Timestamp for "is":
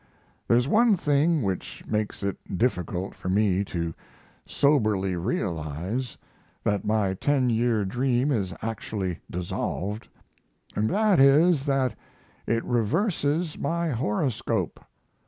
8.31-8.51, 11.19-11.67